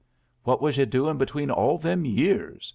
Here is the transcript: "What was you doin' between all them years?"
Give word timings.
"What 0.45 0.63
was 0.63 0.77
you 0.77 0.87
doin' 0.87 1.19
between 1.19 1.51
all 1.51 1.77
them 1.77 2.05
years?" 2.05 2.67